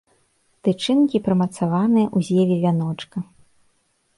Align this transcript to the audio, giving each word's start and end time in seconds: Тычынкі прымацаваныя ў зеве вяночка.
Тычынкі 0.67 1.17
прымацаваныя 1.27 2.07
ў 2.17 2.31
зеве 2.31 2.57
вяночка. 2.65 3.17